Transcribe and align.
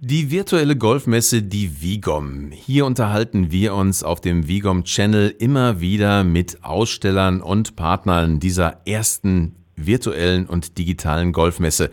Die 0.00 0.30
virtuelle 0.30 0.76
Golfmesse, 0.76 1.42
die 1.42 1.82
Vigom. 1.82 2.52
Hier 2.52 2.86
unterhalten 2.86 3.50
wir 3.50 3.74
uns 3.74 4.04
auf 4.04 4.20
dem 4.20 4.46
Vigom 4.46 4.84
Channel 4.84 5.34
immer 5.40 5.80
wieder 5.80 6.22
mit 6.22 6.62
Ausstellern 6.62 7.40
und 7.40 7.74
Partnern 7.74 8.38
dieser 8.38 8.80
ersten 8.86 9.56
virtuellen 9.74 10.46
und 10.46 10.78
digitalen 10.78 11.32
Golfmesse. 11.32 11.90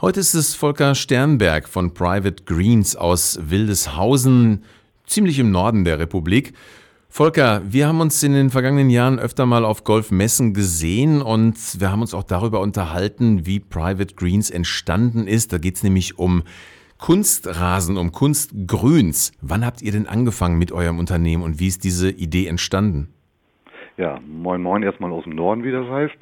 Heute 0.00 0.20
ist 0.20 0.32
es 0.32 0.54
Volker 0.54 0.94
Sternberg 0.94 1.68
von 1.68 1.92
Private 1.92 2.44
Greens 2.44 2.96
aus 2.96 3.38
Wildeshausen, 3.42 4.64
ziemlich 5.06 5.38
im 5.38 5.50
Norden 5.50 5.84
der 5.84 5.98
Republik. 5.98 6.54
Volker, 7.10 7.60
wir 7.68 7.86
haben 7.86 8.00
uns 8.00 8.22
in 8.22 8.32
den 8.32 8.48
vergangenen 8.48 8.88
Jahren 8.88 9.18
öfter 9.18 9.44
mal 9.44 9.66
auf 9.66 9.84
Golfmessen 9.84 10.54
gesehen 10.54 11.20
und 11.20 11.58
wir 11.78 11.92
haben 11.92 12.00
uns 12.00 12.14
auch 12.14 12.24
darüber 12.24 12.60
unterhalten, 12.60 13.44
wie 13.44 13.60
Private 13.60 14.14
Greens 14.14 14.48
entstanden 14.48 15.26
ist. 15.26 15.52
Da 15.52 15.58
geht 15.58 15.76
es 15.76 15.82
nämlich 15.82 16.18
um 16.18 16.44
Kunstrasen, 17.02 17.96
um 17.96 18.12
Kunstgrüns. 18.12 19.32
Wann 19.42 19.66
habt 19.66 19.82
ihr 19.82 19.90
denn 19.90 20.06
angefangen 20.06 20.56
mit 20.56 20.70
eurem 20.70 21.00
Unternehmen 21.00 21.42
und 21.42 21.58
wie 21.58 21.66
ist 21.66 21.82
diese 21.82 22.08
Idee 22.08 22.46
entstanden? 22.46 23.12
Ja, 23.96 24.20
moin 24.24 24.62
moin 24.62 24.84
erstmal 24.84 25.10
aus 25.10 25.24
dem 25.24 25.34
Norden, 25.34 25.64
wie 25.64 25.72
das 25.72 25.88
heißt. 25.88 26.14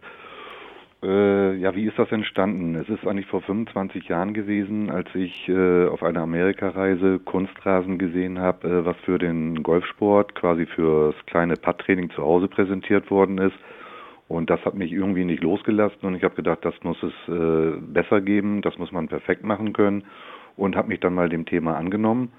Äh, 1.03 1.57
ja, 1.57 1.77
wie 1.77 1.85
ist 1.85 1.99
das 1.99 2.11
entstanden? 2.11 2.77
Es 2.77 2.89
ist 2.89 3.07
eigentlich 3.07 3.27
vor 3.27 3.43
25 3.43 4.09
Jahren 4.09 4.33
gewesen, 4.33 4.89
als 4.91 5.07
ich 5.15 5.51
äh, 5.51 5.87
auf 5.87 6.03
einer 6.03 6.23
Amerikareise 6.23 7.19
Kunstrasen 7.19 7.99
gesehen 7.99 8.39
habe, 8.39 8.67
äh, 8.67 8.87
was 8.87 8.97
für 9.05 9.19
den 9.19 9.63
Golfsport 9.63 10.35
quasi 10.35 10.65
fürs 10.65 11.15
kleine 11.27 11.57
Putt-Training 11.57 12.09
zu 12.13 12.23
Hause 12.23 12.49
präsentiert 12.49 13.11
worden 13.11 13.37
ist. 13.37 13.57
Und 14.29 14.49
das 14.49 14.65
hat 14.65 14.77
mich 14.77 14.93
irgendwie 14.93 15.27
nicht 15.27 15.43
losgelassen 15.43 16.01
und 16.03 16.15
ich 16.15 16.25
habe 16.25 16.37
gedacht, 16.37 16.61
das 16.65 16.75
muss 16.85 17.03
es 17.03 17.13
äh, 17.29 17.77
besser 17.81 18.23
geben, 18.23 18.63
das 18.63 18.79
muss 18.79 18.93
man 18.93 19.09
perfekt 19.09 19.45
machen 19.45 19.75
können 19.75 20.05
und 20.61 20.77
habe 20.77 20.89
mich 20.89 21.01
dann 21.01 21.15
mal 21.15 21.29
dem 21.29 21.47
Thema 21.47 21.77
angenommen. 21.77 22.31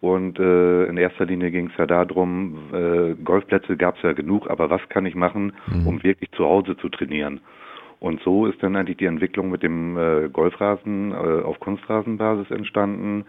Und 0.00 0.38
äh, 0.38 0.84
in 0.86 0.96
erster 0.96 1.26
Linie 1.26 1.50
ging 1.50 1.66
es 1.66 1.76
ja 1.76 1.84
darum, 1.84 2.56
äh, 2.72 3.14
Golfplätze 3.22 3.76
gab 3.76 3.96
es 3.96 4.02
ja 4.02 4.12
genug, 4.14 4.48
aber 4.48 4.70
was 4.70 4.80
kann 4.88 5.04
ich 5.04 5.14
machen, 5.14 5.52
mhm. 5.66 5.86
um 5.86 6.02
wirklich 6.02 6.30
zu 6.32 6.46
Hause 6.46 6.76
zu 6.78 6.88
trainieren? 6.88 7.40
Und 8.00 8.22
so 8.22 8.46
ist 8.46 8.62
dann 8.62 8.76
eigentlich 8.76 8.96
die 8.96 9.04
Entwicklung 9.04 9.50
mit 9.50 9.62
dem 9.62 9.98
äh, 9.98 10.30
Golfrasen 10.30 11.12
äh, 11.12 11.42
auf 11.42 11.60
Kunstrasenbasis 11.60 12.50
entstanden 12.50 13.26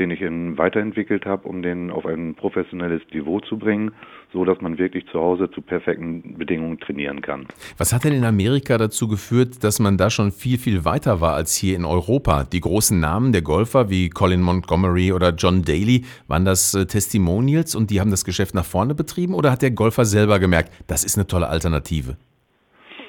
den 0.00 0.10
ich 0.10 0.22
in 0.22 0.56
weiterentwickelt 0.56 1.26
habe, 1.26 1.46
um 1.46 1.62
den 1.62 1.90
auf 1.90 2.06
ein 2.06 2.34
professionelles 2.34 3.02
Niveau 3.12 3.38
zu 3.40 3.58
bringen, 3.58 3.92
so 4.32 4.44
dass 4.46 4.60
man 4.60 4.78
wirklich 4.78 5.06
zu 5.08 5.20
Hause 5.20 5.50
zu 5.50 5.60
perfekten 5.60 6.38
Bedingungen 6.38 6.80
trainieren 6.80 7.20
kann. 7.20 7.46
Was 7.76 7.92
hat 7.92 8.04
denn 8.04 8.14
in 8.14 8.24
Amerika 8.24 8.78
dazu 8.78 9.08
geführt, 9.08 9.62
dass 9.62 9.78
man 9.78 9.98
da 9.98 10.08
schon 10.08 10.32
viel, 10.32 10.56
viel 10.56 10.86
weiter 10.86 11.20
war 11.20 11.34
als 11.34 11.54
hier 11.54 11.76
in 11.76 11.84
Europa? 11.84 12.44
Die 12.44 12.60
großen 12.60 12.98
Namen 12.98 13.32
der 13.32 13.42
Golfer 13.42 13.90
wie 13.90 14.08
Colin 14.08 14.40
Montgomery 14.40 15.12
oder 15.12 15.34
John 15.34 15.62
Daly, 15.62 16.04
waren 16.26 16.46
das 16.46 16.74
äh, 16.74 16.86
Testimonials 16.86 17.76
und 17.76 17.90
die 17.90 18.00
haben 18.00 18.10
das 18.10 18.24
Geschäft 18.24 18.54
nach 18.54 18.64
vorne 18.64 18.94
betrieben 18.94 19.34
oder 19.34 19.52
hat 19.52 19.60
der 19.60 19.70
Golfer 19.70 20.06
selber 20.06 20.38
gemerkt, 20.38 20.72
das 20.86 21.04
ist 21.04 21.18
eine 21.18 21.26
tolle 21.26 21.48
Alternative? 21.48 22.16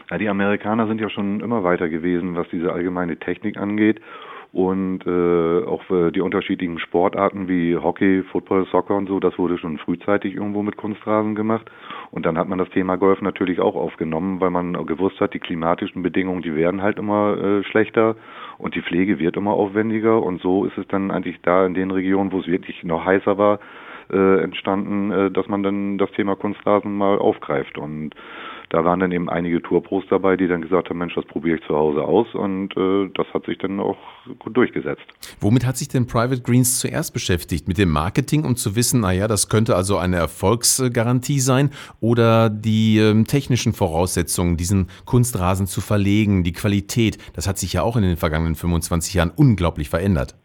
Ja, 0.10 0.18
die 0.18 0.28
Amerikaner 0.28 0.88
sind 0.88 1.00
ja 1.00 1.10
schon 1.10 1.40
immer 1.40 1.64
weiter 1.64 1.88
gewesen, 1.88 2.36
was 2.36 2.48
diese 2.52 2.74
allgemeine 2.74 3.18
Technik 3.18 3.56
angeht 3.56 4.02
und 4.54 5.06
äh, 5.08 5.66
auch 5.66 5.90
äh, 5.90 6.12
die 6.12 6.20
unterschiedlichen 6.20 6.78
Sportarten 6.80 7.48
wie 7.48 7.78
Hockey, 7.78 8.24
Football, 8.32 8.66
Soccer 8.66 8.96
und 8.96 9.08
so, 9.08 9.22
das 9.22 9.38
wurde 9.38 9.58
schon 9.58 9.78
frühzeitig 9.78 10.36
irgendwo 10.36 10.62
mit 10.62 10.76
Kunstrasen 10.76 11.36
gemacht. 11.36 11.72
Und 12.12 12.26
dann 12.26 12.38
hat 12.38 12.50
man 12.50 12.60
das 12.60 12.70
Thema 12.70 12.98
Golf 12.98 13.22
natürlich 13.22 13.62
auch 13.62 13.76
aufgenommen, 13.76 14.42
weil 14.42 14.50
man 14.50 14.86
gewusst 14.86 15.22
hat, 15.22 15.34
die 15.34 15.40
klimatischen 15.40 16.04
Bedingungen, 16.04 16.42
die 16.42 16.56
werden 16.56 16.82
halt 16.82 17.00
immer 17.00 17.38
äh, 17.38 17.64
schlechter 17.64 18.18
und 18.58 18.76
die 18.76 18.82
Pflege 18.82 19.20
wird 19.20 19.38
immer 19.38 19.54
aufwendiger. 19.54 20.22
Und 20.22 20.42
so 20.42 20.66
ist 20.66 20.78
es 20.78 20.88
dann 20.88 21.12
eigentlich 21.12 21.40
da 21.44 21.66
in 21.66 21.74
den 21.74 21.92
Regionen, 21.92 22.34
wo 22.34 22.40
es 22.40 22.48
wirklich 22.48 22.84
noch 22.84 23.06
heißer 23.06 23.38
war, 23.38 23.60
äh, 24.12 24.44
entstanden, 24.44 25.12
äh, 25.12 25.32
dass 25.32 25.48
man 25.48 25.64
dann 25.64 25.98
das 25.98 26.12
Thema 26.12 26.36
Kunstrasen 26.36 26.96
mal 26.96 27.18
aufgreift. 27.18 27.78
Und 27.78 28.16
da 28.72 28.86
waren 28.86 29.02
dann 29.02 29.12
eben 29.12 29.30
einige 29.30 29.62
Tourpros 29.62 30.06
dabei, 30.10 30.38
die 30.38 30.48
dann 30.48 30.62
gesagt 30.62 30.90
haben, 30.90 30.98
Mensch, 30.98 31.14
das 31.14 31.26
probiere 31.26 31.58
ich 31.58 31.64
zu 31.68 31.76
Hause 31.76 32.04
aus 32.04 32.28
und 32.34 32.76
äh, 32.78 33.10
das 33.14 33.28
hat 33.34 33.46
sich 33.46 33.58
dann 33.58 33.82
auch 33.82 33.98
gut 34.40 34.56
durchgesetzt. 34.56 35.04
Womit 35.42 35.66
hat 35.66 35.76
sich 35.76 35.90
denn 35.90 36.08
Private 36.08 36.42
Greens 36.42 36.80
zuerst 36.80 37.14
beschäftigt? 37.14 37.68
Mit 37.68 37.78
dem 37.78 37.90
Marketing, 37.90 38.46
um 38.46 38.56
zu 38.56 38.78
wissen, 38.78 39.02
naja, 39.02 39.28
das 39.28 39.50
könnte 39.50 39.76
also 39.76 39.98
eine 39.98 40.16
Erfolgsgarantie 40.16 41.42
sein 41.42 41.72
oder 42.00 42.50
die 42.50 42.98
ähm, 43.00 43.26
technischen 43.28 43.74
Voraussetzungen, 43.74 44.56
diesen 44.56 44.88
Kunstrasen 45.04 45.68
zu 45.68 45.82
verlegen, 45.82 46.46
die 46.46 46.54
Qualität, 46.54 47.18
das 47.34 47.50
hat 47.50 47.58
sich 47.58 47.74
ja 47.74 47.84
auch 47.84 47.98
in 47.98 48.04
den 48.04 48.16
vergangenen 48.16 48.56
25 48.56 49.16
Jahren 49.16 49.32
unglaublich 49.36 49.90
verändert 49.90 50.36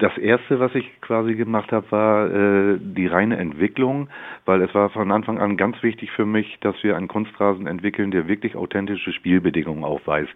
das 0.00 0.16
erste, 0.18 0.58
was 0.58 0.74
ich 0.74 1.00
quasi 1.00 1.34
gemacht 1.34 1.72
habe, 1.72 1.90
war 1.90 2.30
äh, 2.30 2.78
die 2.80 3.06
reine 3.06 3.36
Entwicklung, 3.36 4.08
weil 4.46 4.62
es 4.62 4.74
war 4.74 4.90
von 4.90 5.12
Anfang 5.12 5.38
an 5.38 5.56
ganz 5.56 5.82
wichtig 5.82 6.10
für 6.12 6.26
mich, 6.26 6.58
dass 6.60 6.74
wir 6.82 6.96
einen 6.96 7.08
Kunstrasen 7.08 7.66
entwickeln, 7.66 8.10
der 8.10 8.26
wirklich 8.26 8.56
authentische 8.56 9.12
Spielbedingungen 9.12 9.84
aufweist. 9.84 10.34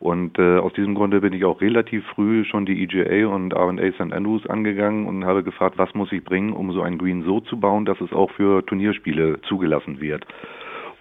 Und 0.00 0.38
äh, 0.38 0.58
aus 0.58 0.72
diesem 0.72 0.94
Grunde 0.94 1.20
bin 1.20 1.32
ich 1.32 1.44
auch 1.44 1.60
relativ 1.60 2.04
früh 2.14 2.44
schon 2.44 2.66
die 2.66 2.82
EGA 2.82 3.26
und 3.28 3.52
R&A 3.52 3.92
St. 3.92 4.12
Andrews 4.12 4.46
angegangen 4.46 5.06
und 5.06 5.24
habe 5.24 5.42
gefragt, 5.42 5.78
was 5.78 5.94
muss 5.94 6.10
ich 6.12 6.24
bringen, 6.24 6.52
um 6.52 6.72
so 6.72 6.82
ein 6.82 6.98
Green 6.98 7.22
so 7.22 7.40
zu 7.40 7.58
bauen, 7.58 7.84
dass 7.84 8.00
es 8.00 8.12
auch 8.12 8.30
für 8.32 8.64
Turnierspiele 8.66 9.40
zugelassen 9.42 10.00
wird. 10.00 10.26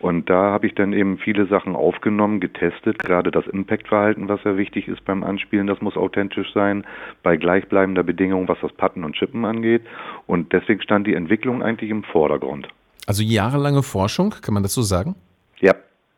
Und 0.04 0.30
da 0.30 0.52
habe 0.52 0.68
ich 0.68 0.76
dann 0.76 0.92
eben 0.92 1.18
viele 1.18 1.48
Sachen 1.48 1.78
aufgenommen, 1.78 2.42
getestet, 2.42 3.00
gerade 3.00 3.32
das 3.32 3.48
Impact-Verhalten, 3.48 4.28
was 4.28 4.44
ja 4.44 4.58
wichtig 4.58 4.90
ist 4.90 5.06
beim 5.06 5.24
Anspielen, 5.24 5.66
das 5.66 5.80
muss 5.80 5.96
authentisch 5.96 6.52
sein, 6.54 6.84
bei 7.24 7.38
gleichbleibender 7.38 8.04
Bedingung, 8.04 8.50
was 8.50 8.58
das 8.62 8.74
Patten 8.74 9.06
und 9.06 9.16
Chippen 9.16 9.46
angeht. 9.46 9.82
Und 10.28 10.52
deswegen 10.52 10.82
stand 10.82 11.08
die 11.08 11.14
Entwicklung 11.14 11.64
eigentlich 11.64 11.90
im 11.90 12.04
Vordergrund. 12.04 12.68
Also 13.08 13.24
jahrelange 13.24 13.82
Forschung, 13.82 14.32
kann 14.42 14.54
man 14.54 14.62
das 14.62 14.74
so 14.74 14.82
sagen? 14.82 15.16
Ja. 15.62 15.74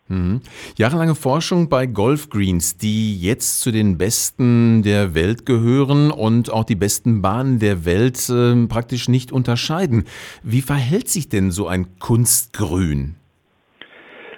Mhm. 0.07 0.41
Jahrelange 0.77 1.13
Forschung 1.13 1.69
bei 1.69 1.85
Golfgreens, 1.85 2.77
die 2.77 3.15
jetzt 3.21 3.61
zu 3.61 3.69
den 3.69 3.99
besten 3.99 4.81
der 4.81 5.13
Welt 5.13 5.45
gehören 5.45 6.09
und 6.09 6.51
auch 6.51 6.63
die 6.63 6.75
besten 6.75 7.21
Bahnen 7.21 7.59
der 7.59 7.85
Welt 7.85 8.27
äh, 8.29 8.65
praktisch 8.65 9.09
nicht 9.09 9.31
unterscheiden. 9.31 10.05
Wie 10.41 10.61
verhält 10.61 11.07
sich 11.07 11.29
denn 11.29 11.51
so 11.51 11.67
ein 11.67 11.99
Kunstgrün? 11.99 13.17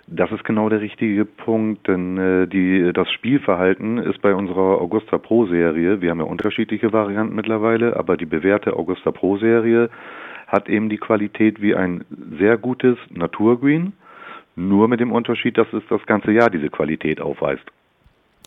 Das 0.09 0.31
ist 0.31 0.45
genau 0.45 0.69
der 0.69 0.79
richtige 0.79 1.25
Punkt, 1.25 1.85
denn 1.89 2.17
äh, 2.17 2.47
die, 2.47 2.93
das 2.93 3.11
Spielverhalten 3.11 3.97
ist 3.97 4.21
bei 4.21 4.33
unserer 4.33 4.79
Augusta 4.79 5.17
Pro 5.17 5.47
Serie, 5.47 5.99
wir 5.99 6.11
haben 6.11 6.19
ja 6.19 6.25
unterschiedliche 6.25 6.93
Varianten 6.93 7.35
mittlerweile, 7.35 7.97
aber 7.97 8.15
die 8.15 8.25
bewährte 8.25 8.77
Augusta 8.77 9.11
Pro 9.11 9.37
Serie 9.37 9.89
hat 10.47 10.69
eben 10.69 10.87
die 10.89 10.97
Qualität 10.97 11.61
wie 11.61 11.75
ein 11.75 12.05
sehr 12.39 12.57
gutes 12.57 12.97
Naturgreen, 13.09 13.93
nur 14.55 14.87
mit 14.87 15.01
dem 15.01 15.11
Unterschied, 15.11 15.57
dass 15.57 15.67
es 15.73 15.83
das 15.89 16.05
ganze 16.05 16.31
Jahr 16.31 16.49
diese 16.49 16.69
Qualität 16.69 17.19
aufweist. 17.19 17.65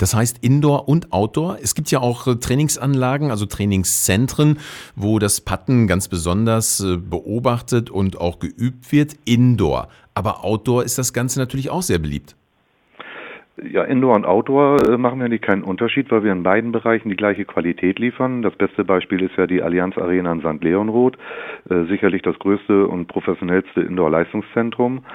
Das 0.00 0.14
heißt 0.14 0.38
Indoor 0.40 0.88
und 0.88 1.12
Outdoor. 1.12 1.58
Es 1.62 1.74
gibt 1.74 1.90
ja 1.90 2.00
auch 2.00 2.26
äh, 2.26 2.36
Trainingsanlagen, 2.36 3.30
also 3.30 3.44
Trainingszentren, 3.44 4.58
wo 4.96 5.18
das 5.18 5.42
Patten 5.42 5.86
ganz 5.86 6.08
besonders 6.08 6.80
äh, 6.80 6.96
beobachtet 6.96 7.90
und 7.90 8.18
auch 8.18 8.38
geübt 8.38 8.90
wird. 8.92 9.14
Indoor. 9.26 9.88
Aber 10.20 10.44
Outdoor 10.44 10.84
ist 10.84 10.98
das 10.98 11.14
Ganze 11.14 11.40
natürlich 11.40 11.70
auch 11.70 11.80
sehr 11.80 11.98
beliebt. 11.98 12.36
Ja, 13.72 13.84
Indoor 13.84 14.16
und 14.16 14.26
Outdoor 14.26 14.86
äh, 14.86 14.98
machen 14.98 15.18
wir 15.18 15.30
nicht 15.30 15.42
keinen 15.42 15.62
Unterschied, 15.62 16.10
weil 16.10 16.22
wir 16.24 16.32
in 16.32 16.42
beiden 16.42 16.72
Bereichen 16.72 17.08
die 17.08 17.16
gleiche 17.16 17.46
Qualität 17.46 17.98
liefern. 17.98 18.42
Das 18.42 18.54
beste 18.54 18.84
Beispiel 18.84 19.22
ist 19.22 19.34
ja 19.38 19.46
die 19.46 19.62
Allianz 19.62 19.96
Arena 19.96 20.30
in 20.30 20.40
St. 20.40 20.62
Leonroth, 20.62 21.16
äh, 21.70 21.84
sicherlich 21.84 22.20
das 22.20 22.38
größte 22.38 22.86
und 22.86 23.06
professionellste 23.06 23.80
Indoor-Leistungszentrum. 23.80 25.06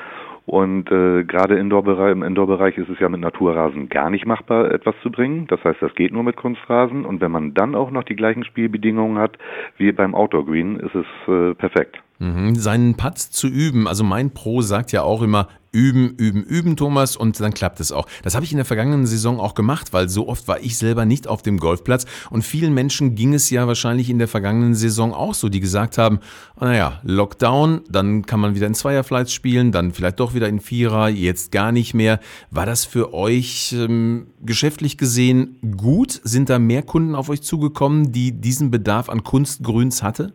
Und 0.47 0.91
äh, 0.91 1.23
gerade 1.23 1.59
Indoor 1.59 2.09
im 2.09 2.23
Indoor-Bereich 2.23 2.79
ist 2.79 2.89
es 2.89 2.99
ja 2.99 3.07
mit 3.07 3.21
Naturrasen 3.21 3.89
gar 3.89 4.09
nicht 4.09 4.25
machbar, 4.25 4.71
etwas 4.71 4.95
zu 5.03 5.11
bringen. 5.11 5.45
Das 5.49 5.63
heißt, 5.63 5.83
das 5.83 5.93
geht 5.93 6.13
nur 6.13 6.23
mit 6.23 6.35
Kunstrasen. 6.35 7.05
Und 7.05 7.21
wenn 7.21 7.31
man 7.31 7.53
dann 7.53 7.75
auch 7.75 7.91
noch 7.91 8.03
die 8.03 8.15
gleichen 8.15 8.43
Spielbedingungen 8.43 9.19
hat 9.19 9.37
wie 9.77 9.91
beim 9.91 10.15
Outdoor 10.15 10.47
Green, 10.47 10.79
ist 10.79 10.95
es 10.95 11.05
äh, 11.27 11.53
perfekt. 11.53 12.01
Mhm, 12.19 12.55
seinen 12.55 12.95
Putt 12.95 13.17
zu 13.17 13.47
üben. 13.47 13.87
Also 13.87 14.03
mein 14.03 14.31
Pro 14.31 14.61
sagt 14.61 14.91
ja 14.91 15.03
auch 15.03 15.21
immer, 15.21 15.49
üben, 15.75 16.15
üben, 16.15 16.41
üben, 16.43 16.77
Thomas, 16.77 17.17
und 17.17 17.37
dann 17.41 17.53
klappt 17.53 17.81
es 17.81 17.91
auch. 17.91 18.07
Das 18.23 18.33
habe 18.33 18.45
ich 18.45 18.51
in 18.51 18.57
der 18.57 18.65
vergangenen 18.65 19.05
Saison 19.05 19.41
auch 19.41 19.53
gemacht, 19.53 19.91
weil 19.91 20.07
so 20.07 20.29
oft 20.29 20.47
war 20.47 20.61
ich 20.61 20.77
selber 20.77 21.05
nicht 21.05 21.27
auf 21.27 21.41
dem 21.41 21.57
Golfplatz 21.57 22.05
und 22.29 22.43
vielen 22.43 22.73
Menschen 22.73 23.15
ging 23.15 23.33
es 23.33 23.49
ja 23.49 23.67
wahrscheinlich 23.67 24.09
in 24.09 24.17
der 24.17 24.29
vergangenen 24.29 24.73
Saison 24.73 25.13
auch 25.13 25.33
so, 25.33 25.49
die 25.49 25.59
gesagt 25.59 25.97
haben, 25.97 26.19
naja, 26.59 27.01
Lockdown, 27.03 27.81
dann 27.89 28.25
kann 28.25 28.39
man 28.39 28.55
wieder 28.55 28.67
in 28.67 28.73
Zweierflights 28.73 29.33
spielen, 29.33 29.73
dann 29.73 29.91
vielleicht 29.91 30.21
doch 30.21 30.33
wieder 30.33 30.47
in 30.47 30.61
Vierer, 30.61 31.09
jetzt 31.09 31.51
gar 31.51 31.73
nicht 31.73 31.93
mehr. 31.93 32.21
War 32.49 32.65
das 32.65 32.85
für 32.85 33.13
euch 33.13 33.75
ähm, 33.77 34.27
geschäftlich 34.45 34.97
gesehen 34.97 35.57
gut? 35.75 36.21
Sind 36.23 36.49
da 36.49 36.57
mehr 36.57 36.83
Kunden 36.83 37.15
auf 37.15 37.27
euch 37.27 37.41
zugekommen, 37.41 38.13
die 38.13 38.31
diesen 38.31 38.71
Bedarf 38.71 39.09
an 39.09 39.23
Kunstgrüns 39.23 40.01
hatte? 40.01 40.33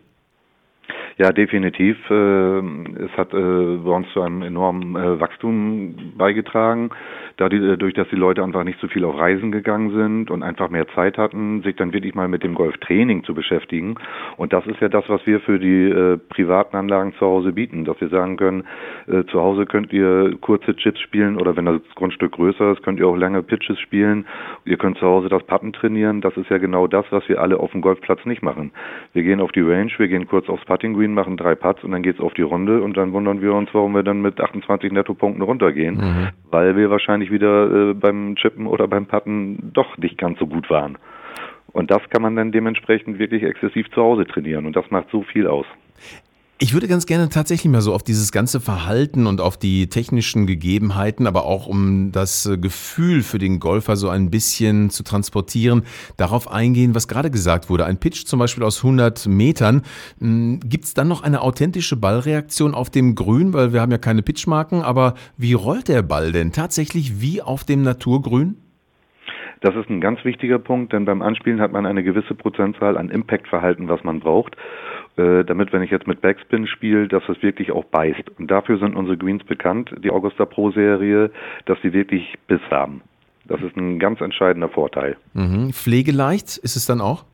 Ja, 1.21 1.33
definitiv. 1.33 1.99
Äh, 2.09 2.61
es 3.05 3.15
hat 3.15 3.35
äh, 3.35 3.37
bei 3.37 3.91
uns 3.91 4.09
zu 4.15 4.23
einem 4.23 4.41
enormen 4.41 4.97
äh, 4.97 5.21
Wachstum 5.21 6.15
beigetragen, 6.17 6.89
dadurch, 7.37 7.93
dass 7.93 8.09
die 8.09 8.17
Leute 8.17 8.43
einfach 8.43 8.65
nicht 8.65 8.81
so 8.81 8.89
viel 8.89 9.05
auf 9.05 9.19
Reisen 9.19 9.53
gegangen 9.53 9.91
sind 9.91 10.31
und 10.31 10.43
einfach 10.43 10.71
mehr 10.71 10.89
Zeit 10.95 11.19
hatten, 11.19 11.61
sich 11.61 11.77
dann 11.77 11.93
wirklich 11.93 12.15
mal 12.15 12.29
mit 12.29 12.43
dem 12.43 12.55
Golftraining 12.55 13.25
zu 13.25 13.35
beschäftigen. 13.35 13.97
Und 14.39 14.55
das 14.55 14.67
ist 14.67 14.81
ja 14.81 14.89
das, 14.89 15.05
was 15.09 15.27
wir 15.27 15.41
für 15.41 15.59
die 15.59 16.19
privaten 16.29 16.77
Anlagen 16.77 17.15
zu 17.15 17.27
Hause 17.27 17.53
bieten, 17.53 17.87
dass 17.87 17.99
wir 18.01 18.09
sagen 18.09 18.37
können, 18.37 18.65
zu 19.31 19.41
Hause 19.41 19.65
könnt 19.65 19.91
ihr 19.91 20.37
kurze 20.43 20.77
Chips 20.77 21.01
spielen 21.01 21.39
oder 21.39 21.57
wenn 21.57 21.65
das 21.65 21.81
Grundstück 21.95 22.33
größer 22.33 22.73
ist, 22.73 22.83
könnt 22.83 23.01
ihr 23.01 23.09
auch 23.09 23.17
lange 23.17 23.43
Pitches 23.43 23.79
spielen. 23.81 24.27
Ihr 24.67 24.77
könnt 24.77 24.99
zu 24.99 25.07
Hause 25.07 25.31
das 25.31 25.43
Putten 25.45 25.73
trainieren. 25.73 26.21
Das 26.21 26.37
ist 26.37 26.51
ja 26.51 26.59
genau 26.59 26.87
das, 26.89 27.07
was 27.09 27.27
wir 27.27 27.41
alle 27.41 27.59
auf 27.59 27.73
dem 27.73 27.81
Golfplatz 27.81 28.27
nicht 28.27 28.43
machen. 28.43 28.71
Wir 29.15 29.23
gehen 29.23 29.41
auf 29.41 29.53
die 29.53 29.63
Range, 29.63 29.91
wir 29.97 30.09
gehen 30.09 30.27
kurz 30.29 30.47
aufs 30.51 30.65
Putting 30.67 30.93
Green, 30.93 31.10
machen 31.15 31.37
drei 31.37 31.55
Putts 31.55 31.85
und 31.85 31.93
dann 31.93 32.03
geht's 32.03 32.21
auf 32.21 32.35
die 32.35 32.43
Runde 32.43 32.83
und 32.83 32.97
dann 32.97 33.13
wundern 33.13 33.41
wir 33.41 33.55
uns, 33.55 33.71
warum 33.73 33.95
wir 33.95 34.03
dann 34.03 34.21
mit 34.23 34.41
28 34.41 34.93
Nettopunkten 34.93 35.43
runtergehen, 35.43 35.97
mhm. 35.97 36.29
weil 36.51 36.77
wir 36.77 36.91
wahrscheinlich 36.91 37.31
wieder 37.31 37.91
äh, 37.91 37.95
beim 37.95 38.37
Chippen 38.37 38.67
oder 38.67 38.89
beim 38.89 39.07
Putten 39.07 39.73
doch 39.73 39.99
nicht 39.99 40.19
ganz 40.19 40.39
so 40.39 40.47
gut 40.47 40.71
waren. 40.71 40.99
Und 41.73 41.91
das 41.91 42.03
kann 42.11 42.23
man 42.23 42.35
dann 42.37 42.53
dementsprechend 42.53 43.19
wirklich 43.19 43.43
exzessiv 43.43 43.91
zu 43.91 44.03
Hause 44.03 44.27
trainieren 44.27 44.67
und 44.67 44.75
das 44.75 44.91
macht 44.91 45.09
so 45.11 45.23
viel 45.23 45.47
aus. 45.47 45.67
Ich 46.63 46.75
würde 46.75 46.89
ganz 46.89 47.07
gerne 47.07 47.31
tatsächlich 47.31 47.73
mal 47.73 47.81
so 47.81 47.95
auf 47.95 48.03
dieses 48.03 48.33
ganze 48.33 48.61
Verhalten 48.61 49.27
und 49.27 49.41
auf 49.41 49.57
die 49.57 49.89
technischen 49.89 50.47
Gegebenheiten, 50.47 51.27
aber 51.27 51.47
auch 51.47 51.67
um 51.67 52.13
das 52.13 52.45
äh, 52.45 52.59
Gefühl 52.59 53.23
für 53.23 53.39
den 53.39 53.61
Golfer 53.61 53.97
so 53.97 54.11
ein 54.11 54.29
bisschen 54.29 54.91
zu 54.91 55.03
transportieren, 55.03 55.85
darauf 56.19 56.51
eingehen, 56.51 56.95
was 56.95 57.09
gerade 57.09 57.31
gesagt 57.31 57.71
wurde. 57.71 57.87
Ein 57.87 57.97
Pitch 57.97 58.27
zum 58.27 58.41
Beispiel 58.41 58.63
aus 58.63 58.85
100 58.85 59.27
Metern. 59.27 59.81
Hm, 60.21 60.61
Gibt 60.61 60.85
es 60.85 60.93
dann 60.93 61.09
noch 61.09 61.23
eine 61.23 61.41
authentische 61.41 61.97
Ballreaktion 61.97 62.75
auf 62.75 62.91
dem 62.91 63.15
Grün? 63.15 63.55
Weil 63.55 63.73
wir 63.73 63.81
haben 63.81 63.91
ja 63.91 63.97
keine 63.97 64.21
Pitchmarken, 64.21 64.83
aber 64.83 65.15
wie 65.39 65.55
rollt 65.55 65.89
der 65.89 66.03
Ball 66.03 66.31
denn 66.31 66.53
tatsächlich 66.53 67.23
wie 67.23 67.41
auf 67.41 67.65
dem 67.65 67.81
Naturgrün? 67.81 68.57
Das 69.61 69.77
ist 69.77 69.91
ein 69.91 70.01
ganz 70.01 70.25
wichtiger 70.25 70.59
Punkt, 70.59 70.93
denn 70.93 71.05
beim 71.05 71.21
Anspielen 71.21 71.61
hat 71.61 71.73
man 71.73 71.85
eine 71.85 72.03
gewisse 72.03 72.35
Prozentzahl 72.35 72.97
an 72.97 73.11
Impact-Verhalten, 73.11 73.89
was 73.89 74.03
man 74.05 74.21
braucht, 74.21 74.57
äh, 75.17 75.45
damit, 75.45 75.73
wenn 75.73 75.83
ich 75.83 75.91
jetzt 75.91 76.07
mit 76.07 76.23
Backspin 76.23 76.67
spiele, 76.67 77.09
dass 77.09 77.23
es 77.29 77.43
wirklich 77.43 77.71
auch 77.73 77.85
beißt. 77.85 78.39
Und 78.39 78.51
dafür 78.51 78.79
sind 78.79 78.97
unsere 78.97 79.19
Greens 79.19 79.45
bekannt, 79.45 79.95
die 80.03 80.11
Augusta 80.11 80.47
Pro 80.47 80.71
Serie, 80.71 81.31
dass 81.67 81.79
sie 81.83 81.93
wirklich 81.93 82.39
Biss 82.47 82.63
haben. 82.71 83.03
Das 83.45 83.61
ist 83.63 83.77
ein 83.77 83.99
ganz 83.99 84.21
entscheidender 84.21 84.69
Vorteil. 84.69 85.17
Mhm. 85.35 85.73
Pflegeleicht 85.73 86.57
ist 86.57 86.77
es 86.77 86.87
dann 86.87 87.01
auch? 87.01 87.25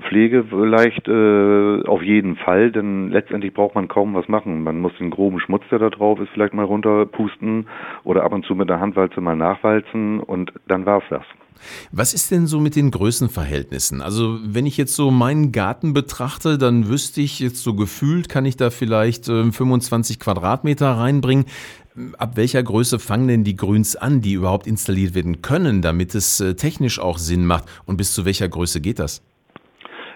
Pflege 0.00 0.44
vielleicht 0.48 1.06
äh, 1.06 1.82
auf 1.86 2.02
jeden 2.02 2.36
Fall, 2.36 2.72
denn 2.72 3.10
letztendlich 3.10 3.54
braucht 3.54 3.74
man 3.74 3.88
kaum 3.88 4.14
was 4.14 4.28
machen. 4.28 4.62
Man 4.62 4.80
muss 4.80 4.92
den 4.98 5.10
groben 5.10 5.38
Schmutz, 5.40 5.62
der 5.70 5.78
da 5.78 5.90
drauf 5.90 6.18
ist, 6.20 6.30
vielleicht 6.32 6.54
mal 6.54 6.64
runterpusten 6.64 7.66
oder 8.02 8.24
ab 8.24 8.32
und 8.32 8.44
zu 8.44 8.54
mit 8.54 8.68
der 8.68 8.80
Handwalze 8.80 9.20
mal 9.20 9.36
nachwalzen 9.36 10.20
und 10.20 10.52
dann 10.66 10.84
war's 10.84 11.04
das. 11.10 11.22
Was 11.92 12.14
ist 12.14 12.30
denn 12.30 12.46
so 12.46 12.60
mit 12.60 12.76
den 12.76 12.90
Größenverhältnissen? 12.90 14.02
Also 14.02 14.38
wenn 14.44 14.66
ich 14.66 14.76
jetzt 14.76 14.94
so 14.94 15.10
meinen 15.10 15.52
Garten 15.52 15.92
betrachte, 15.92 16.58
dann 16.58 16.88
wüsste 16.88 17.20
ich 17.20 17.38
jetzt 17.38 17.62
so 17.62 17.74
gefühlt, 17.74 18.28
kann 18.28 18.44
ich 18.44 18.56
da 18.56 18.70
vielleicht 18.70 19.28
äh, 19.28 19.50
25 19.50 20.18
Quadratmeter 20.18 20.90
reinbringen. 20.90 21.46
Ab 22.18 22.36
welcher 22.36 22.62
Größe 22.62 22.98
fangen 22.98 23.28
denn 23.28 23.44
die 23.44 23.54
Grüns 23.54 23.94
an, 23.94 24.20
die 24.20 24.32
überhaupt 24.32 24.66
installiert 24.66 25.14
werden 25.14 25.42
können, 25.42 25.80
damit 25.80 26.16
es 26.16 26.40
äh, 26.40 26.54
technisch 26.54 26.98
auch 26.98 27.18
Sinn 27.18 27.46
macht? 27.46 27.64
Und 27.86 27.96
bis 27.96 28.12
zu 28.12 28.24
welcher 28.24 28.48
Größe 28.48 28.80
geht 28.80 28.98
das? 28.98 29.22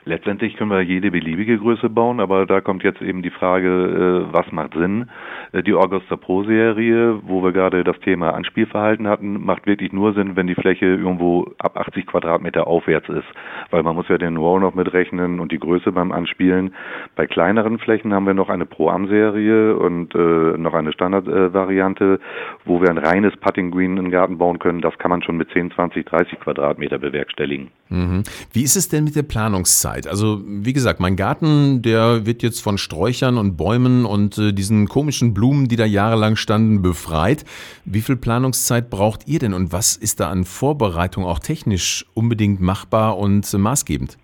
Letztendlich 0.09 0.57
können 0.57 0.71
wir 0.71 0.81
jede 0.81 1.11
beliebige 1.11 1.59
Größe 1.59 1.91
bauen, 1.91 2.19
aber 2.19 2.47
da 2.47 2.63
kommt 2.63 2.83
jetzt 2.83 3.03
eben 3.03 3.21
die 3.21 3.29
Frage, 3.29 3.69
äh, 3.69 4.33
was 4.33 4.51
macht 4.53 4.73
Sinn? 4.73 5.11
Äh, 5.53 5.63
die 5.63 5.75
Augusta 5.75 6.17
Pro 6.17 6.45
Serie, 6.45 7.21
wo 7.27 7.43
wir 7.43 7.53
gerade 7.53 7.85
das 7.85 8.01
Thema 8.01 8.33
Anspielverhalten 8.33 9.07
hatten, 9.07 9.45
macht 9.45 9.67
wirklich 9.67 9.93
nur 9.93 10.15
Sinn, 10.15 10.35
wenn 10.35 10.47
die 10.47 10.55
Fläche 10.55 10.87
irgendwo 10.87 11.53
ab 11.59 11.77
80 11.77 12.07
Quadratmeter 12.07 12.67
aufwärts 12.67 13.07
ist, 13.11 13.27
weil 13.71 13.83
man 13.83 13.97
muss 13.97 14.09
ja 14.09 14.17
den 14.17 14.39
Roll 14.39 14.61
noch 14.61 14.75
mitrechnen 14.75 15.41
und 15.41 15.53
die 15.53 15.59
Größe 15.59 15.93
beim 15.93 16.11
Anspielen. 16.11 16.75
Bei 17.15 17.27
kleineren 17.27 17.79
Flächen 17.79 18.15
haben 18.15 18.25
wir 18.25 18.33
noch 18.33 18.49
eine 18.49 18.65
Pro 18.65 18.89
Am 18.89 19.09
Serie 19.09 19.77
und 19.77 20.15
äh, 20.15 20.57
noch 20.57 20.73
eine 20.73 20.95
Standardvariante, 20.95 22.15
äh, 22.15 22.65
wo 22.65 22.81
wir 22.81 22.89
ein 22.89 22.97
reines 22.97 23.37
Putting 23.37 23.71
Green 23.71 23.97
den 23.97 24.11
Garten 24.11 24.39
bauen 24.39 24.59
können. 24.59 24.81
Das 24.81 24.97
kann 24.97 25.11
man 25.11 25.23
schon 25.23 25.37
mit 25.37 25.51
10, 25.51 25.73
20, 25.73 26.07
30 26.07 26.41
Quadratmeter 26.41 26.99
bewerkstelligen. 26.99 27.69
Mhm. 27.91 28.23
Wie 28.55 28.63
ist 28.63 28.77
es 28.77 28.89
denn 28.89 29.05
mit 29.05 29.15
der 29.15 29.23
Planungszeit? 29.23 29.98
Zeit. 29.99 30.11
Also 30.11 30.41
wie 30.45 30.73
gesagt, 30.73 31.01
mein 31.01 31.17
Garten, 31.17 31.83
der 31.83 32.27
wird 32.27 32.43
jetzt 32.43 32.63
von 32.63 32.79
Sträuchern 32.79 33.39
und 33.39 33.57
Bäumen 33.57 34.05
und 34.05 34.39
äh, 34.39 34.53
diesen 34.53 34.87
komischen 34.87 35.35
Blumen, 35.35 35.69
die 35.69 35.77
da 35.77 35.85
jahrelang 35.85 36.37
standen, 36.37 36.83
befreit. 36.83 37.45
Wie 37.85 38.01
viel 38.01 38.17
Planungszeit 38.17 38.91
braucht 38.91 39.27
ihr 39.27 39.39
denn 39.39 39.55
und 39.55 39.73
was 39.73 39.97
ist 39.97 40.21
da 40.21 40.31
an 40.31 40.45
Vorbereitung 40.45 41.25
auch 41.25 41.39
technisch 41.39 42.07
unbedingt 42.15 42.61
machbar 42.61 43.19
und 43.19 43.53
äh, 43.53 43.59
maßgebend? 43.59 44.19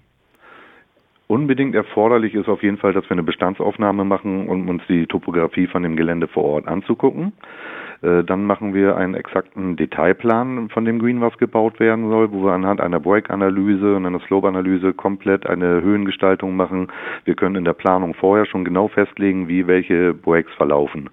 Unbedingt 1.26 1.74
erforderlich 1.74 2.34
ist 2.34 2.48
auf 2.48 2.62
jeden 2.62 2.76
Fall, 2.76 2.92
dass 2.92 3.04
wir 3.04 3.12
eine 3.12 3.22
Bestandsaufnahme 3.22 4.04
machen, 4.04 4.46
um 4.48 4.68
uns 4.68 4.82
die 4.88 5.06
Topografie 5.06 5.66
von 5.66 5.82
dem 5.82 5.96
Gelände 5.96 6.28
vor 6.28 6.44
Ort 6.44 6.68
anzugucken. 6.68 7.32
Äh, 8.04 8.24
dann 8.24 8.44
machen 8.44 8.74
wir 8.74 8.96
einen 8.96 9.14
exakten 9.14 9.76
Detailplan 9.76 10.68
von 10.68 10.84
dem 10.84 10.98
Green, 10.98 11.20
was 11.20 11.36
gebaut 11.38 11.80
werden 11.80 12.10
soll, 12.10 12.30
wo 12.32 12.44
wir 12.44 12.52
anhand 12.52 12.80
einer 12.80 13.00
Break-Analyse 13.00 13.96
und 13.96 14.04
einer 14.06 14.20
Slope-Analyse 14.20 14.92
komplett 14.92 15.46
eine 15.46 15.80
Höhengestaltung 15.80 16.54
machen. 16.54 16.88
Wir 17.24 17.34
können 17.34 17.56
in 17.56 17.64
der 17.64 17.72
Planung 17.72 18.14
vorher 18.14 18.46
schon 18.46 18.64
genau 18.64 18.88
festlegen, 18.88 19.48
wie 19.48 19.66
welche 19.66 20.12
Breaks 20.12 20.52
verlaufen. 20.54 21.08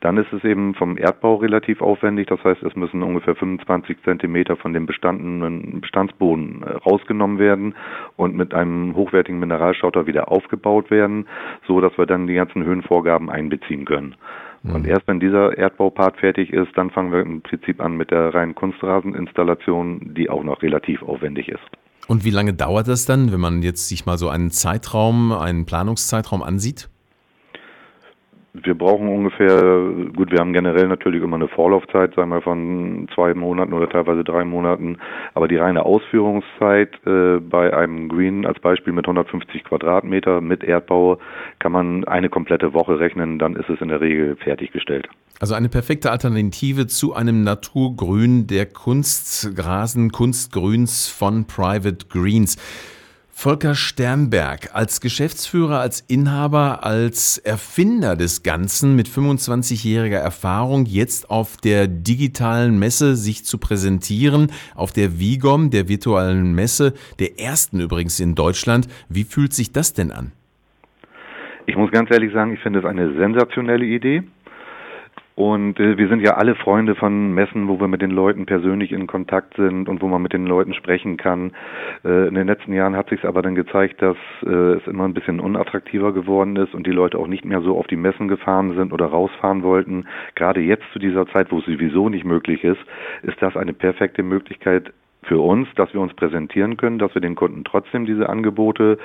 Dann 0.00 0.18
ist 0.18 0.32
es 0.34 0.44
eben 0.44 0.74
vom 0.74 0.98
Erdbau 0.98 1.36
relativ 1.36 1.80
aufwendig. 1.80 2.26
Das 2.26 2.42
heißt, 2.44 2.62
es 2.62 2.76
müssen 2.76 3.02
ungefähr 3.02 3.36
25 3.36 4.02
Zentimeter 4.02 4.56
von 4.56 4.74
dem 4.74 4.86
bestandenen 4.86 5.80
Bestandsboden 5.80 6.62
äh, 6.62 6.72
rausgenommen 6.72 7.38
werden 7.38 7.74
und 8.16 8.36
mit 8.36 8.54
einem 8.54 8.96
hochwertigen 8.96 9.38
Mineralschauter 9.38 10.06
wieder 10.06 10.30
aufgebaut 10.30 10.90
werden, 10.90 11.26
so 11.66 11.80
dass 11.80 11.96
wir 11.96 12.06
dann 12.06 12.26
die 12.26 12.34
ganzen 12.34 12.64
Höhenvorgaben 12.64 13.30
einbeziehen 13.30 13.84
können. 13.84 14.16
Und 14.64 14.84
mhm. 14.84 14.88
erst 14.88 15.06
wenn 15.06 15.20
dieser 15.20 15.56
Erdbaupart 15.56 16.16
fertig 16.16 16.52
ist, 16.52 16.70
dann 16.74 16.90
fangen 16.90 17.12
wir 17.12 17.20
im 17.20 17.42
Prinzip 17.42 17.80
an 17.80 17.96
mit 17.96 18.10
der 18.10 18.34
reinen 18.34 18.54
Kunstraseninstallation, 18.54 20.14
die 20.14 20.30
auch 20.30 20.42
noch 20.42 20.62
relativ 20.62 21.02
aufwendig 21.02 21.48
ist. 21.48 21.60
Und 22.06 22.24
wie 22.24 22.30
lange 22.30 22.54
dauert 22.54 22.88
das 22.88 23.04
dann, 23.04 23.32
wenn 23.32 23.40
man 23.40 23.62
jetzt 23.62 23.88
sich 23.88 24.06
mal 24.06 24.18
so 24.18 24.28
einen 24.28 24.50
Zeitraum, 24.50 25.32
einen 25.32 25.66
Planungszeitraum 25.66 26.42
ansieht? 26.42 26.88
Wir 28.54 28.74
brauchen 28.74 29.08
ungefähr, 29.08 29.60
gut, 30.14 30.30
wir 30.30 30.38
haben 30.38 30.52
generell 30.52 30.86
natürlich 30.86 31.22
immer 31.22 31.34
eine 31.34 31.48
Vorlaufzeit, 31.48 32.14
sagen 32.14 32.30
wir 32.30 32.40
von 32.40 33.08
zwei 33.12 33.34
Monaten 33.34 33.72
oder 33.72 33.88
teilweise 33.88 34.22
drei 34.22 34.44
Monaten, 34.44 34.98
aber 35.34 35.48
die 35.48 35.56
reine 35.56 35.84
Ausführungszeit 35.84 36.90
äh, 37.04 37.40
bei 37.40 37.76
einem 37.76 38.08
Green 38.08 38.46
als 38.46 38.60
Beispiel 38.60 38.92
mit 38.92 39.06
150 39.06 39.64
Quadratmeter 39.64 40.40
mit 40.40 40.62
Erdbau 40.62 41.18
kann 41.58 41.72
man 41.72 42.04
eine 42.04 42.28
komplette 42.28 42.72
Woche 42.74 43.00
rechnen, 43.00 43.40
dann 43.40 43.56
ist 43.56 43.68
es 43.68 43.80
in 43.80 43.88
der 43.88 44.00
Regel 44.00 44.36
fertiggestellt. 44.36 45.08
Also 45.40 45.54
eine 45.54 45.68
perfekte 45.68 46.12
Alternative 46.12 46.86
zu 46.86 47.12
einem 47.12 47.42
Naturgrün 47.42 48.46
der 48.46 48.66
Kunstgrasen, 48.66 50.12
Kunstgrüns 50.12 51.08
von 51.08 51.46
Private 51.46 52.06
Greens. 52.08 52.56
Volker 53.36 53.74
Sternberg 53.74 54.70
als 54.74 55.00
Geschäftsführer, 55.02 55.80
als 55.80 56.00
Inhaber, 56.08 56.84
als 56.84 57.36
Erfinder 57.36 58.16
des 58.16 58.42
Ganzen 58.42 58.94
mit 58.96 59.06
25-jähriger 59.08 60.18
Erfahrung 60.18 60.86
jetzt 60.86 61.28
auf 61.28 61.56
der 61.58 61.88
digitalen 61.88 62.78
Messe 62.78 63.16
sich 63.16 63.44
zu 63.44 63.58
präsentieren, 63.58 64.52
auf 64.76 64.92
der 64.92 65.18
Vigom, 65.18 65.70
der 65.70 65.88
virtuellen 65.88 66.54
Messe, 66.54 66.94
der 67.18 67.38
ersten 67.38 67.80
übrigens 67.80 68.18
in 68.20 68.34
Deutschland. 68.34 68.86
Wie 69.10 69.24
fühlt 69.24 69.52
sich 69.52 69.72
das 69.72 69.92
denn 69.92 70.12
an? 70.12 70.30
Ich 71.66 71.76
muss 71.76 71.90
ganz 71.90 72.10
ehrlich 72.12 72.32
sagen, 72.32 72.54
ich 72.54 72.60
finde 72.60 72.78
es 72.78 72.84
eine 72.84 73.14
sensationelle 73.14 73.84
Idee. 73.84 74.22
Und 75.36 75.80
äh, 75.80 75.98
wir 75.98 76.08
sind 76.08 76.20
ja 76.20 76.34
alle 76.34 76.54
Freunde 76.54 76.94
von 76.94 77.32
Messen, 77.32 77.66
wo 77.66 77.80
wir 77.80 77.88
mit 77.88 78.02
den 78.02 78.12
Leuten 78.12 78.46
persönlich 78.46 78.92
in 78.92 79.08
Kontakt 79.08 79.56
sind 79.56 79.88
und 79.88 80.00
wo 80.00 80.06
man 80.06 80.22
mit 80.22 80.32
den 80.32 80.46
Leuten 80.46 80.74
sprechen 80.74 81.16
kann. 81.16 81.52
Äh, 82.04 82.28
in 82.28 82.34
den 82.34 82.46
letzten 82.46 82.72
Jahren 82.72 82.94
hat 82.94 83.08
sich 83.08 83.24
aber 83.24 83.42
dann 83.42 83.56
gezeigt, 83.56 84.00
dass 84.00 84.16
äh, 84.46 84.74
es 84.74 84.86
immer 84.86 85.04
ein 85.04 85.14
bisschen 85.14 85.40
unattraktiver 85.40 86.12
geworden 86.12 86.54
ist 86.54 86.72
und 86.72 86.86
die 86.86 86.92
Leute 86.92 87.18
auch 87.18 87.26
nicht 87.26 87.44
mehr 87.44 87.62
so 87.62 87.76
auf 87.76 87.88
die 87.88 87.96
Messen 87.96 88.28
gefahren 88.28 88.76
sind 88.76 88.92
oder 88.92 89.06
rausfahren 89.06 89.64
wollten. 89.64 90.06
Gerade 90.36 90.60
jetzt 90.60 90.84
zu 90.92 91.00
dieser 91.00 91.26
Zeit, 91.26 91.50
wo 91.50 91.58
es 91.58 91.64
sowieso 91.64 92.08
nicht 92.08 92.24
möglich 92.24 92.62
ist, 92.62 92.80
ist 93.22 93.42
das 93.42 93.56
eine 93.56 93.72
perfekte 93.72 94.22
Möglichkeit, 94.22 94.92
für 95.24 95.40
uns, 95.40 95.68
dass 95.76 95.92
wir 95.92 96.00
uns 96.00 96.14
präsentieren 96.14 96.76
können, 96.76 96.98
dass 96.98 97.14
wir 97.14 97.20
den 97.20 97.34
Kunden 97.34 97.64
trotzdem 97.64 98.06
diese 98.06 98.28
Angebote, 98.28 98.98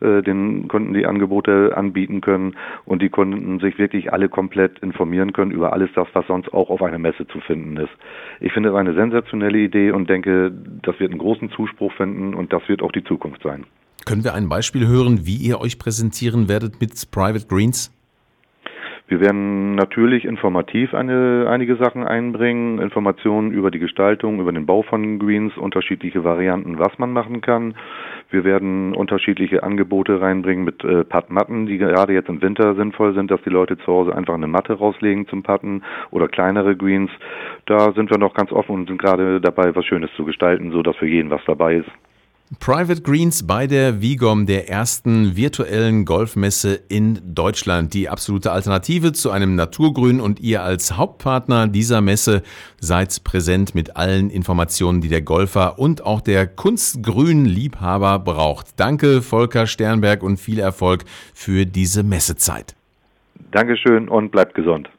äh, 0.00 0.22
den 0.22 0.68
Kunden 0.68 0.94
die 0.94 1.06
Angebote 1.06 1.76
anbieten 1.76 2.20
können 2.20 2.56
und 2.84 3.02
die 3.02 3.10
Kunden 3.10 3.60
sich 3.60 3.78
wirklich 3.78 4.12
alle 4.12 4.28
komplett 4.28 4.78
informieren 4.80 5.32
können 5.32 5.50
über 5.50 5.72
alles 5.72 5.90
das, 5.94 6.08
was 6.12 6.26
sonst 6.26 6.52
auch 6.52 6.70
auf 6.70 6.82
einer 6.82 6.98
Messe 6.98 7.26
zu 7.26 7.40
finden 7.40 7.76
ist. 7.76 7.92
Ich 8.40 8.52
finde 8.52 8.70
es 8.70 8.74
eine 8.74 8.94
sensationelle 8.94 9.58
Idee 9.58 9.90
und 9.90 10.08
denke, 10.08 10.52
das 10.82 10.98
wird 11.00 11.10
einen 11.10 11.20
großen 11.20 11.50
Zuspruch 11.50 11.92
finden 11.92 12.34
und 12.34 12.52
das 12.52 12.66
wird 12.68 12.82
auch 12.82 12.92
die 12.92 13.04
Zukunft 13.04 13.42
sein. 13.42 13.64
Können 14.06 14.24
wir 14.24 14.34
ein 14.34 14.48
Beispiel 14.48 14.86
hören, 14.86 15.20
wie 15.24 15.36
ihr 15.36 15.60
euch 15.60 15.78
präsentieren 15.78 16.48
werdet 16.48 16.80
mit 16.80 16.92
Private 17.10 17.46
Greens? 17.46 17.90
Wir 19.06 19.20
werden 19.20 19.74
natürlich 19.74 20.24
informativ 20.24 20.94
eine, 20.94 21.46
einige 21.50 21.76
Sachen 21.76 22.04
einbringen, 22.04 22.78
Informationen 22.78 23.52
über 23.52 23.70
die 23.70 23.78
Gestaltung, 23.78 24.40
über 24.40 24.50
den 24.50 24.64
Bau 24.64 24.80
von 24.80 25.18
Greens, 25.18 25.54
unterschiedliche 25.58 26.24
Varianten, 26.24 26.78
was 26.78 26.98
man 26.98 27.12
machen 27.12 27.42
kann. 27.42 27.74
Wir 28.30 28.44
werden 28.44 28.94
unterschiedliche 28.94 29.62
Angebote 29.62 30.22
reinbringen 30.22 30.64
mit 30.64 30.82
äh, 30.84 31.04
Puttmatten, 31.04 31.66
die 31.66 31.76
gerade 31.76 32.14
jetzt 32.14 32.30
im 32.30 32.40
Winter 32.40 32.74
sinnvoll 32.76 33.12
sind, 33.14 33.30
dass 33.30 33.42
die 33.42 33.50
Leute 33.50 33.76
zu 33.76 33.88
Hause 33.88 34.16
einfach 34.16 34.34
eine 34.34 34.46
Matte 34.46 34.72
rauslegen 34.72 35.28
zum 35.28 35.42
Putten 35.42 35.82
oder 36.10 36.26
kleinere 36.26 36.74
Greens. 36.74 37.10
Da 37.66 37.92
sind 37.92 38.10
wir 38.10 38.16
noch 38.16 38.32
ganz 38.32 38.52
offen 38.52 38.74
und 38.74 38.88
sind 38.88 39.02
gerade 39.02 39.38
dabei, 39.38 39.76
was 39.76 39.84
Schönes 39.84 40.10
zu 40.16 40.24
gestalten, 40.24 40.72
so 40.72 40.82
dass 40.82 40.96
für 40.96 41.06
jeden 41.06 41.28
was 41.28 41.44
dabei 41.44 41.76
ist. 41.76 41.90
Private 42.60 43.00
Greens 43.00 43.46
bei 43.46 43.66
der 43.66 44.02
Vigom, 44.02 44.46
der 44.46 44.68
ersten 44.68 45.34
virtuellen 45.34 46.04
Golfmesse 46.04 46.78
in 46.88 47.20
Deutschland. 47.34 47.94
Die 47.94 48.08
absolute 48.08 48.52
Alternative 48.52 49.12
zu 49.12 49.30
einem 49.30 49.54
Naturgrün 49.54 50.20
und 50.20 50.40
ihr 50.40 50.62
als 50.62 50.96
Hauptpartner 50.96 51.68
dieser 51.68 52.00
Messe 52.00 52.42
seid 52.80 53.24
präsent 53.24 53.74
mit 53.74 53.96
allen 53.96 54.30
Informationen, 54.30 55.00
die 55.00 55.08
der 55.08 55.22
Golfer 55.22 55.78
und 55.78 56.04
auch 56.04 56.20
der 56.20 56.46
Kunstgrün-Liebhaber 56.46 58.18
braucht. 58.18 58.78
Danke, 58.78 59.22
Volker 59.22 59.66
Sternberg, 59.66 60.22
und 60.22 60.38
viel 60.38 60.58
Erfolg 60.58 61.04
für 61.32 61.64
diese 61.64 62.02
Messezeit. 62.02 62.74
Dankeschön 63.52 64.08
und 64.08 64.30
bleibt 64.30 64.54
gesund. 64.54 64.90